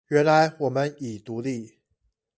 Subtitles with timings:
[0.07, 1.77] 原來我們已獨立